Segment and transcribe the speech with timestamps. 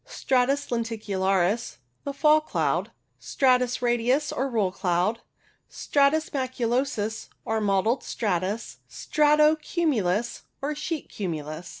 [0.03, 2.89] Stratus lenticularis, the Fall cloud.
[3.19, 5.19] Stratus radius, or Roll cloud.
[5.69, 8.77] Stratus maculosus, or Mottled stratus.
[8.87, 11.69] Strato cumulus, or Sheet cumulus.